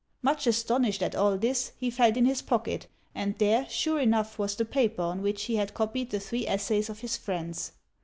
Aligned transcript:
Much 0.23 0.47
astonished 0.47 1.03
at 1.03 1.13
all 1.13 1.37
this, 1.37 1.73
he 1.77 1.91
felt 1.91 2.17
in 2.17 2.25
his 2.25 2.41
pocket, 2.41 2.87
and 3.13 3.37
there, 3.37 3.69
sure 3.69 3.99
enough, 3.99 4.39
was 4.39 4.55
the 4.55 4.65
paper 4.65 5.03
on 5.03 5.21
which 5.21 5.43
he 5.43 5.57
had 5.57 5.75
copied 5.75 6.09
the 6.09 6.19
three 6.19 6.47
essays 6.47 6.89
of 6.89 7.01
his 7.01 7.15
friends. 7.17 7.73